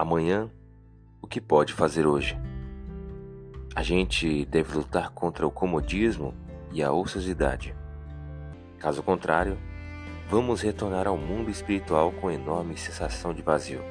[0.00, 0.50] amanhã
[1.20, 2.34] o que pode fazer hoje.
[3.76, 6.34] A gente deve lutar contra o comodismo
[6.72, 7.74] e a ociosidade.
[8.78, 9.58] Caso contrário,
[10.26, 13.82] vamos retornar ao mundo espiritual com enorme sensação de vazio.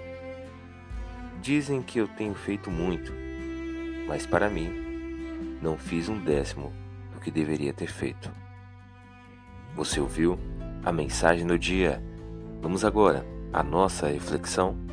[1.44, 3.14] Dizem que eu tenho feito muito,
[4.08, 6.74] mas para mim, não fiz um décimo
[7.14, 8.32] do que deveria ter feito.
[9.76, 10.40] Você ouviu
[10.84, 12.04] a mensagem do dia?
[12.64, 13.24] Vamos agora
[13.54, 14.89] à nossa reflexão.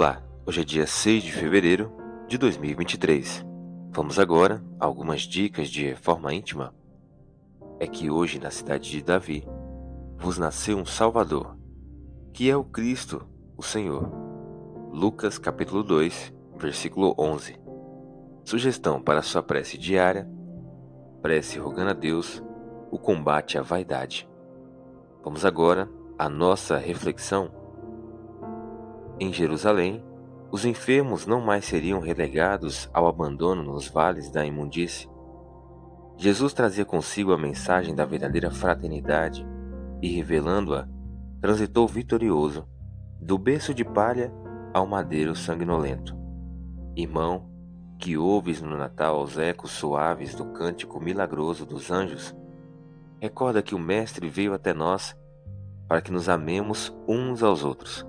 [0.00, 1.92] Olá, hoje é dia 6 de fevereiro
[2.28, 3.44] de 2023.
[3.90, 6.72] Vamos agora a algumas dicas de reforma íntima.
[7.80, 9.44] É que hoje na cidade de Davi
[10.16, 11.58] vos nasceu um Salvador,
[12.32, 14.08] que é o Cristo, o Senhor.
[14.92, 17.58] Lucas capítulo 2, versículo 11.
[18.44, 20.30] Sugestão para sua prece diária:
[21.20, 22.40] prece rogando a Deus
[22.92, 24.28] o combate à vaidade.
[25.24, 27.57] Vamos agora à nossa reflexão
[29.20, 30.04] em Jerusalém,
[30.50, 35.08] os enfermos não mais seriam relegados ao abandono nos vales da imundície.
[36.16, 39.46] Jesus trazia consigo a mensagem da verdadeira fraternidade
[40.00, 40.88] e, revelando-a,
[41.40, 42.66] transitou vitorioso,
[43.20, 44.32] do berço de palha
[44.72, 46.16] ao madeiro sanguinolento.
[46.96, 47.50] Irmão,
[47.98, 52.34] que ouves no Natal os ecos suaves do cântico milagroso dos anjos,
[53.20, 55.16] recorda que o Mestre veio até nós
[55.88, 58.06] para que nos amemos uns aos outros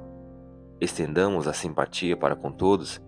[0.79, 3.01] estendamos a simpatia para com todos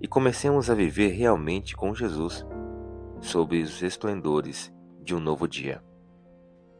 [0.00, 2.44] e comecemos a viver realmente com Jesus,
[3.20, 5.82] sob os esplendores de um novo dia.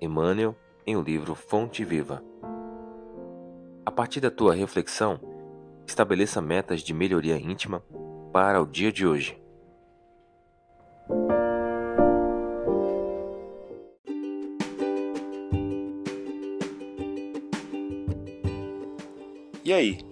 [0.01, 2.23] Emmanuel, em o livro Fonte Viva.
[3.87, 5.21] A partir da tua reflexão,
[5.87, 7.83] estabeleça metas de melhoria íntima
[8.33, 9.41] para o dia de hoje.
[19.65, 20.12] E aí,